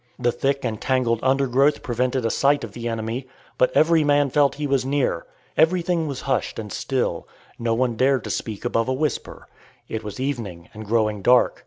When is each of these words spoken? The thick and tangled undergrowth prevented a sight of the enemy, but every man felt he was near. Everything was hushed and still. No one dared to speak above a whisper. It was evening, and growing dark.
The 0.17 0.31
thick 0.31 0.65
and 0.65 0.81
tangled 0.81 1.19
undergrowth 1.21 1.83
prevented 1.83 2.25
a 2.25 2.31
sight 2.31 2.63
of 2.63 2.71
the 2.71 2.87
enemy, 2.87 3.27
but 3.59 3.69
every 3.77 4.03
man 4.03 4.31
felt 4.31 4.55
he 4.55 4.65
was 4.65 4.83
near. 4.83 5.27
Everything 5.55 6.07
was 6.07 6.21
hushed 6.21 6.57
and 6.57 6.73
still. 6.73 7.27
No 7.59 7.75
one 7.75 7.97
dared 7.97 8.23
to 8.23 8.31
speak 8.31 8.65
above 8.65 8.87
a 8.89 8.93
whisper. 8.95 9.47
It 9.87 10.03
was 10.03 10.19
evening, 10.19 10.69
and 10.73 10.87
growing 10.87 11.21
dark. 11.21 11.59